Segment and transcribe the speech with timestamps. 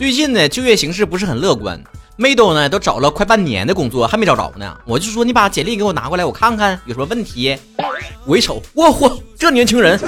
[0.00, 1.78] 最近呢，就业形势不是很乐观。
[2.16, 4.74] 妹都呢都找了快半年的工作，还没找着呢。
[4.86, 7.54] 我就说你把简历给我拿过来，我看看有什么问题。
[8.24, 10.00] 我一瞅，我嚯，这年轻人！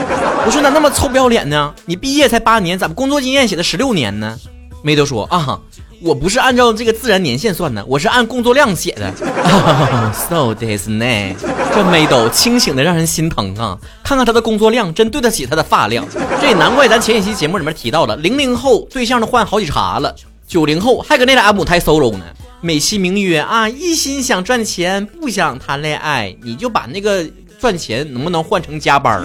[0.46, 1.74] 我说咋那么臭不要脸呢？
[1.84, 4.34] 你毕业才八年，咋工作经验写的十六年呢？
[4.82, 5.60] 妹都说啊，
[6.05, 9.12] 我不是按照这个自然年限算的，我是按工作量写的。
[10.29, 11.34] So this 呢？
[11.74, 13.79] 这妹都清醒的让人心疼啊！
[14.02, 16.05] 看看他的工作量，真对得起他的发量。
[16.41, 20.15] 这也难怪咱前几期节目里面提到了，零零后对象都换好几茬了。
[20.46, 22.24] 九零后还搁那俩母胎 solo 呢，
[22.60, 26.37] 美其名曰啊，一心想赚钱，不想谈恋爱。
[26.43, 27.24] 你就把那个
[27.62, 29.25] 赚钱能不能换成加班？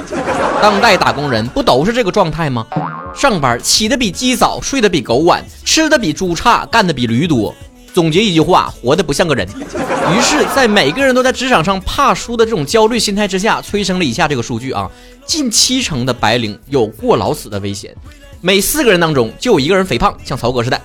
[0.61, 2.67] 当代打工人不都是这个状态吗？
[3.11, 7.51] 上班起的比鸡早，睡得比狗晚，吃的比猪差，干的比驴多。
[7.95, 9.47] 总结一句话，活得不像个人。
[9.49, 14.87] 于是，在每个人都在职场上怕输的这种焦虑心态之下，催生了以下这个数据啊：
[15.25, 17.91] 近七成的白领有过劳死的危险，
[18.39, 20.79] 每四个人当中就有一个人肥胖，像曹哥似的。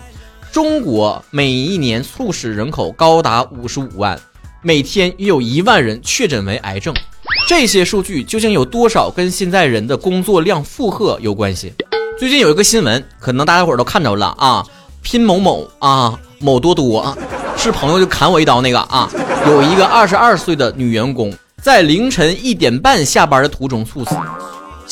[0.50, 4.18] 中国每一年猝死人口高达五十五万，
[4.62, 6.94] 每天约有一万人确诊为癌症。
[7.46, 11.72] 这些数据究竟有多少跟现在人的工作量负荷有关系？
[12.18, 14.64] 最近有一个新闻，可能大家伙都看着了啊，
[15.02, 17.16] 拼某某啊，某多多啊，
[17.56, 19.10] 是朋友就砍我一刀那个啊，
[19.46, 24.16] 有一个二十二岁的女员工在凌晨一点半下班的途中猝死。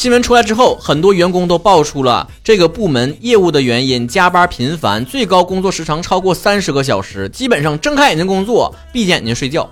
[0.00, 9.68] 新闻出来之后，很多员工都爆出了这个部门业务的原因：加班频繁，最高工作时长超过三十个小时，基本上睁开眼睛工作，闭着眼睛睡觉。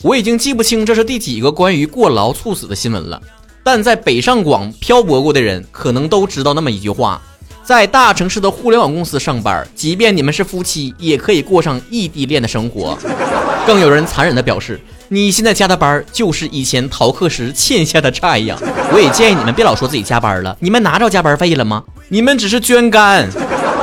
[0.00, 3.20] 我已经记不清这是第几个关于过劳猝死的新闻了，
[3.62, 7.20] 但在北上广漂泊过的人可能都知道那么一句话：
[7.68, 12.96] 在大城市的互联网公司上班，即便你们是夫妻，也可以过上异地恋的生活。
[13.66, 14.80] 更有人残忍地表示。
[15.10, 18.56] 你现在加的班就是以前逃课时欠下的债呀！
[18.90, 21.82] 我也建议你们别老说自己加班了，你们拿着加班费了吗？
[22.08, 23.28] 你们只是捐肝，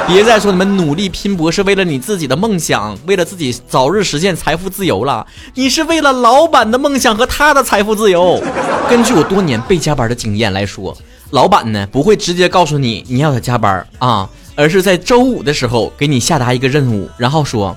[0.07, 5.25] 别再说你们努力拼搏是为了你自己的梦想，为了自己早日实现财富自由了。
[5.53, 8.41] 你是为了老板的梦想和他的财富自由。
[8.90, 10.95] 根据我多年被加班的经验来说，
[11.35, 17.75] 老板呢不会直接告诉你你要他加班啊，而是在周五的时候给你下达一个任务，然后说：“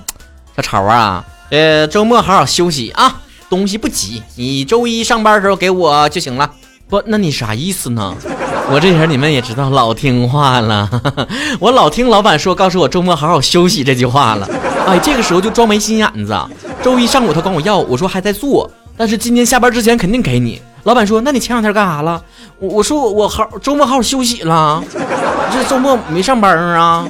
[0.55, 6.49] 小曹啊，呃，周末好好休息啊。”东西不急，你周一上班的时候给我就行了。
[6.87, 8.15] 不，那你啥意思呢？
[8.71, 10.89] 我这人你们也知道，老听话了。
[11.59, 14.47] 我老听老板说，告诉我周末好好休息这句话了。
[14.87, 16.33] 哎，这个时候就装没心眼子。
[16.81, 20.61] 周一上午他管我要，我说还在做，但是今天下班之前肯定给你。
[20.89, 22.19] 老板说，那你前两天干啥了？
[22.57, 24.83] 我我说我好周末好好休息了，
[25.53, 27.07] 这周末没上班啊。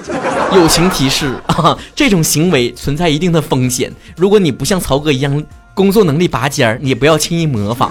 [0.53, 3.89] 友情提示啊， 这种行为存在一定的风险。
[4.17, 5.41] 如果你不像曹哥一样。
[5.73, 7.89] 工作能力拔尖儿，你不要轻易模仿。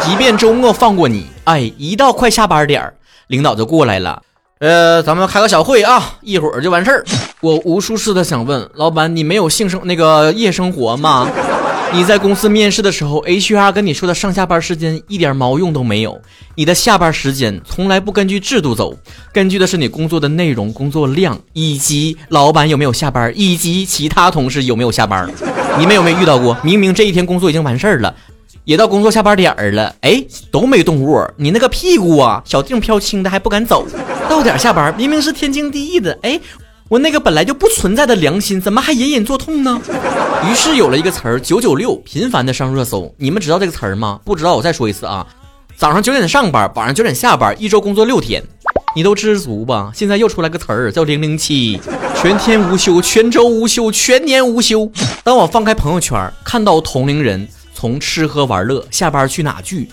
[0.00, 2.94] 即便周末放过你，哎，一到快下班点儿，
[3.26, 4.22] 领导就过来了。
[4.60, 7.04] 呃，咱们开个小会啊，一会儿就完事儿。
[7.42, 11.28] 我无数次的想问老板，你没有性生那个夜生活吗？
[11.92, 16.20] 你在公司面试的时候，HR 跟你说的上下班时间一点毛用都没有。
[16.54, 18.94] 你的下班时间从来不根据制度走，
[19.32, 25.30] 根据的是你工作的内容、工作量，以及老板有没有下班，以及其他同事有没有下班。
[25.78, 26.56] 你们有没有遇到过？
[26.62, 28.14] 明明这一天工作已经完事儿了，
[28.64, 33.86] 也到工作下班点儿了，哎，都没动窝，你那个屁股啊，小腚飘轻的还不敢走。
[34.28, 36.38] 到点下班，明明是天经地义的，哎。
[36.88, 39.80] 我那个本来就不存在的良心，怎么还隐隐作痛呢？
[40.48, 43.12] 于是有了一个词儿“九九六”，频繁的上热搜。
[43.18, 44.20] 你们知道这个词儿吗？
[44.24, 45.26] 不知道，我再说一次啊！
[45.76, 48.40] 早上九点上班，晚上九点下班，一周工作六天，
[48.94, 49.90] 你都知足吧？
[49.92, 51.80] 现在又出来个词儿叫“零零七”，
[52.14, 54.88] 全天无休，全周无休，全年无休。
[55.24, 59.90] 当我放开朋友圈，看到同龄人从吃喝玩乐、下班去哪聚。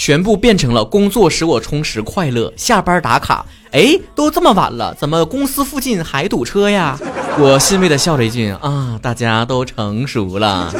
[0.00, 3.44] 全部变成了工作使我充实快乐，下班打卡。
[3.72, 6.98] 哎，都这么晚了，怎么公司附近还堵车呀？
[7.38, 10.72] 我欣慰的笑了一句啊，大家都成熟了。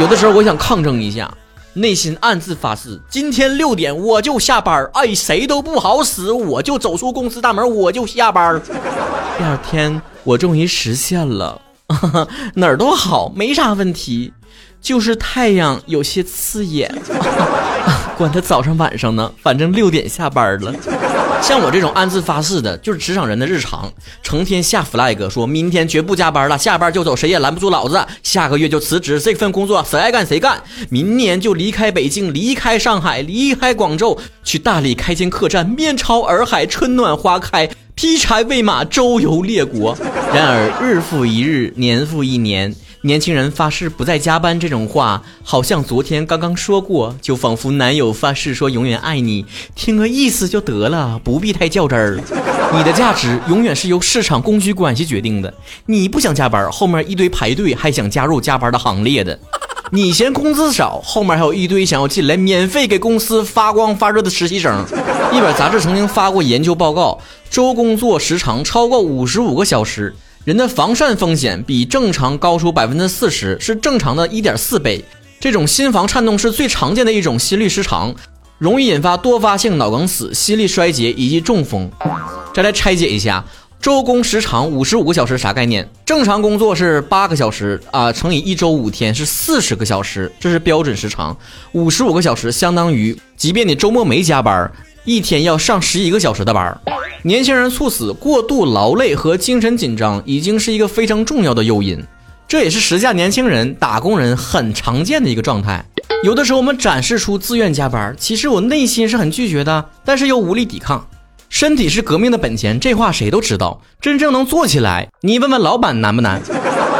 [0.00, 1.32] 有的时候我想抗争一下，
[1.74, 4.90] 内心暗自发誓，今天六点我就下班。
[4.94, 8.60] 哎，谁都不好使，我就走出公司大门，我就下班。
[9.38, 11.60] 第二天我终于实现了，
[12.56, 14.32] 哪儿都好，没啥问题，
[14.84, 16.94] 就是太阳有些刺眼。
[18.18, 20.72] 管他早上晚上呢，反正六点下班了。
[21.42, 23.90] 像我这种暗自发誓的，就是职场人的日常，
[24.22, 28.06] 成天下 flag，说明天绝不加班了，下班就走，谁也拦不住老子。
[28.22, 30.62] 下个月就辞职，这份工作谁爱干谁干。
[30.90, 39.96] 明年就离开北京，离开上海，离开广州，去大理开间客栈，面朝洱海，春暖花开，劈柴喂马，周游列国。
[40.32, 42.74] 然而日复一日，年复一年。
[43.04, 52.18] 年轻人发誓不再加班这种话，好像昨天刚刚说过，就仿佛男友发誓说永远爱你，听个意思就得了，不必太较真儿。
[52.74, 55.52] 你的价值永远是由市场供需关系决定的。
[55.84, 59.38] 你不想加班，后面一堆排队还想加入加班的行列的；
[59.92, 64.82] 你嫌工资少，后面还有一堆想要进来免费给公司发光发热的实习生。
[65.30, 67.18] 一本杂志曾经发过研究报告，
[67.50, 70.16] 周工作时长超过五十五个小时。
[70.44, 75.02] 人的防颤风险比正常高出百分之四十，是正常的一点四倍。
[75.40, 78.14] 这种心房颤动是最常见的一种心律失常，
[78.58, 81.90] 容易引发多发性脑梗死、心力衰竭以及中风。
[82.52, 83.42] 再来拆解一下，
[83.80, 85.88] 周工时长五十五个小时啥概念？
[86.04, 91.34] 正常工作是八个小时啊，乘以一周五天是四十个小时，这是标准时长。
[91.72, 94.70] 五十五个小时相当于，即便你周末没加班，
[95.06, 96.78] 一天要上十一个小时的班。
[97.26, 101.98] 年轻人猝死，过度劳累和精神紧张已经是一个非常重要的诱因，
[102.46, 105.82] 这也是时下年轻人、打工人很常见的一个状态。
[106.22, 111.08] 有的时候我们展示出自愿加班，其实我内心是很拒绝的，但是又无力抵抗。
[111.48, 113.80] 身体是革命的本钱，这话谁都知道。
[114.02, 116.42] 真正能做起来，你问问老板难不难？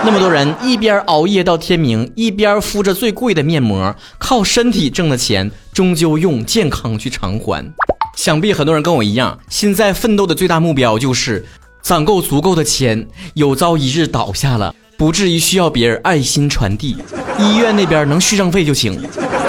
[0.06, 7.74] 那么多人一边熬夜到天明，一边敷着最贵的面膜，靠身体挣的钱，终究用健康去偿还。
[8.16, 11.44] 想必很多人跟我一样，现在奋斗的最大目标就是
[11.82, 16.96] 攒够足够的钱，有朝一日倒下了，不至于需要别人爱心传递，
[17.38, 19.00] 医院那边能续上费就行。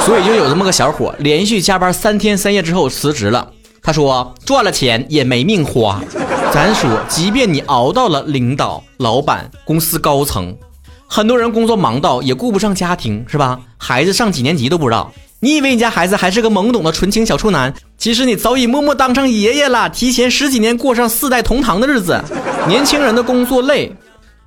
[0.02, 3.52] 所以就有这么个小伙，连续加班三天三夜之后辞职了。
[3.82, 6.02] 他说赚了钱也没命花。
[6.52, 10.56] 咱说，即便你熬到了领导、老板、公司高层，
[11.08, 13.60] 很多人工作忙到也顾不上家庭，是吧？
[13.78, 15.12] 孩子上几年级都不知道。
[15.46, 22.20] 你以为你家孩子还是个懵懂的纯情小处男，其实你早已默默当上爷爷了，提前十几年过上四代同堂的日子。
[22.68, 23.96] 年轻人的工作累，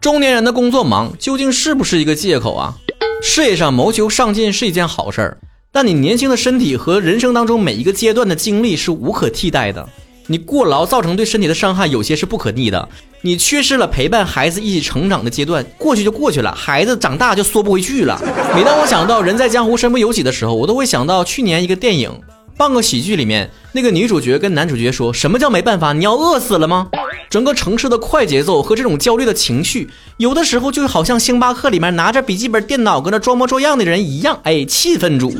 [0.00, 2.74] 中年人的工作忙，究竟是不是一个借口啊？
[3.22, 5.38] 事业上谋求上进是一件好事儿，
[5.70, 9.88] 但你年轻的身体和人生当中每一个阶段的经历是无可替代的。
[10.30, 12.88] 你过劳造成对身体的伤害，有些是不可逆的。
[13.22, 18.20] 你缺失了陪伴孩子一起成长的阶段，过去就过去了，孩子长大就缩不回去了。
[18.54, 22.10] 每当我想到人在江湖身不由己的时候，我都会想到去年一个电影
[22.58, 25.92] 《半个喜剧》里面那个女主角跟男主角说：“什么叫没办法？
[25.92, 26.88] 你要饿死了吗？”
[27.30, 34.40] 整个城市的快节奏和这种焦虑的情绪，有的时候就好像星巴克里面拿着笔记本电脑搁那装模作样的人一样。
[34.42, 35.32] 哎，气氛组，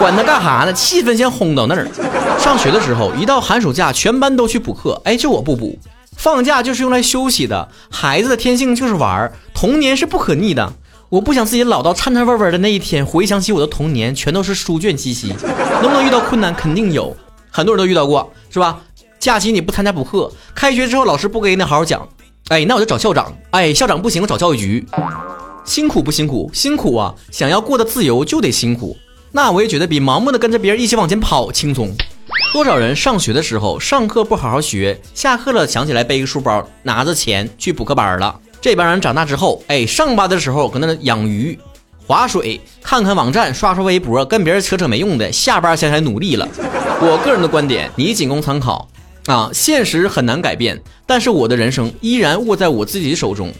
[0.00, 0.72] 管他干哈呢？
[0.72, 1.86] 气氛先轰到那儿。
[2.40, 5.78] 上学的时候，一到寒暑假，全班都去补课，哎，就我不补。
[6.16, 10.72] 放假就是用来休息的，孩子的天性就是玩儿，童年是不可逆的。
[11.10, 15.34] 我不想自己老到颤颤巍巍的那一天，回想起我的童年，全都是书卷气息。
[15.80, 16.54] 能不能遇到困难？
[16.54, 17.16] 肯定有，
[17.50, 18.78] 很多人都遇到过，是吧？
[19.18, 22.06] 假期你不参加补课，开学之后老师不给你好好讲，
[22.48, 24.86] 哎，那我就找校长，哎，校长不行，找教育局。
[25.64, 26.50] 辛苦不辛苦？
[26.52, 27.14] 辛苦啊！
[27.30, 28.94] 想要过得自由就得辛苦。
[29.32, 31.90] 那我也觉得比盲目的跟着别人一起往前跑轻松。
[32.52, 38.38] 多少人上学的时候上课不好好学，下课了想起来背个书包，拿着钱去补课班了。
[38.60, 41.58] 这帮人长大之后，哎，上班的时候搁那养鱼、
[42.06, 45.30] 划水、看看网站、刷刷微博，跟别人扯扯没用的。
[45.30, 46.48] 下班先来努力了。
[47.00, 48.88] 我个人的观点，你仅供参考
[49.26, 49.48] 啊。
[49.52, 53.52] 现实很难改变，但是我的人生依然握在我自己手中。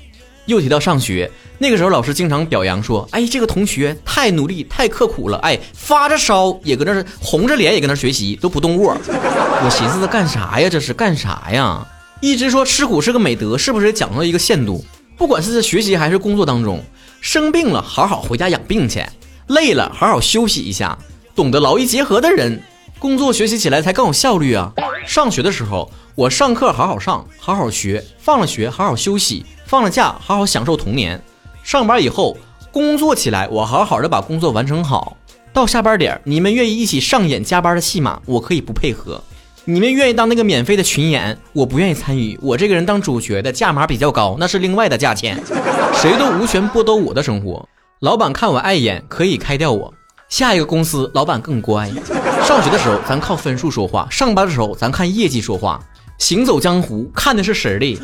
[0.47, 8.97] 又提到上学，那个时候老师经常表扬说：“哎，这个同学太努力、太刻苦了，哎，发着烧也搁那红着脸也搁那学习，都不动窝。
[9.63, 10.69] ”我寻思，他干啥呀？
[10.71, 11.87] 这是干啥呀？
[12.21, 14.83] 一直说吃苦是个美德，是不是讲到一个限度？
[15.19, 16.81] 不管是在学习还是工作当中，
[17.21, 19.05] 生病了好好回家养病去，
[19.49, 20.97] 累了好好休息一下。
[21.35, 22.63] 懂得劳逸结合的人，
[23.01, 24.73] 工作学习起来才更有效率啊。
[25.05, 29.45] 上学的时候，我上课好好上，好好学；放了学好好休息。
[29.67, 31.19] 放了假，好好享受童年；
[31.65, 32.37] 上班以后，
[32.71, 35.17] 工作起来，我好好的把工作完成好。
[35.53, 39.21] 到下班点，你们愿意一起上演加班的戏码，我可以不配合；
[39.71, 42.39] 你们愿意当那个免费的群演，我不愿意参与。
[42.41, 45.39] 我这个人当主角的价码比较高，那是另外的价钱。
[45.93, 47.69] 谁都无权剥夺我的生活。
[48.01, 49.93] 老板看我碍眼，可以开掉我。
[50.31, 51.87] 下一个公司，老板更乖。
[52.43, 55.79] 上学的时候，咱靠分数说话；上班的时候，咱看业绩说话。
[56.17, 58.01] 行走江湖，看的是实力。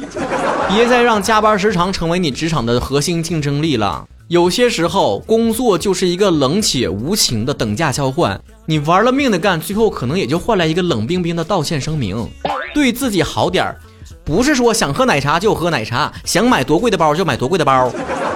[0.68, 4.06] 别再让加班时长成为你职场的核心竞争力了。
[4.28, 8.40] 有些时候，工作就是一个冷且无情的等价交换。
[8.66, 12.26] 你玩了命的干，最后可能也就换来一个冷冰冰的道歉声明。
[12.74, 13.76] 对自己好点儿，
[14.24, 17.92] 不是说想喝奶茶就喝奶茶，想买多贵的包就买多贵的包，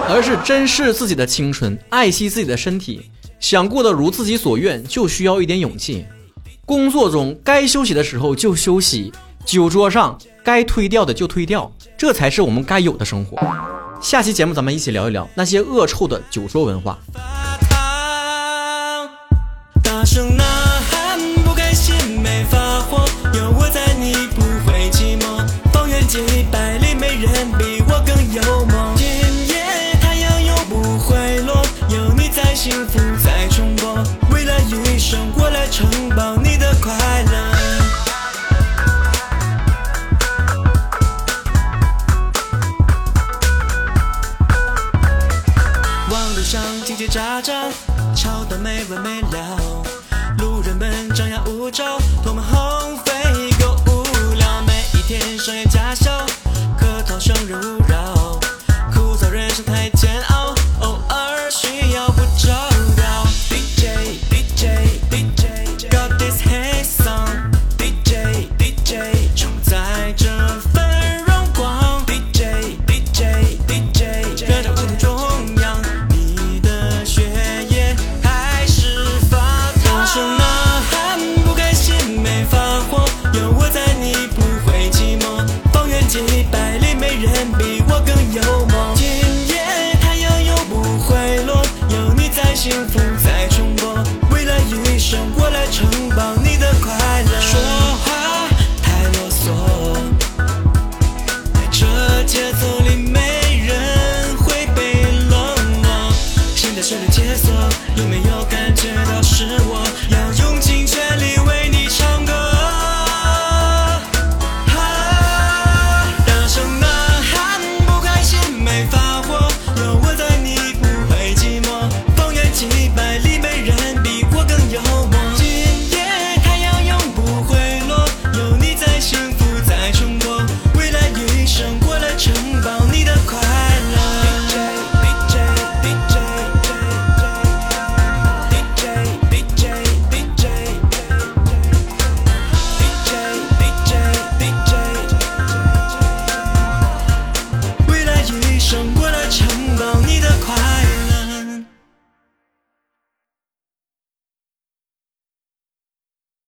[0.08, 3.10] 而是珍视自己的青春，爱惜自己的身体。
[3.40, 6.04] 想过得如自己所愿，就需要一点勇气。
[6.66, 9.10] 工作中该休息的时候就休息，
[9.46, 10.18] 酒桌上
[10.48, 13.36] 该推掉的就推掉这才是我们该有的生活。
[14.00, 16.98] 下期节目咱们一起聊一聊那些恶臭的酒桌文化。
[47.10, 47.70] 渣渣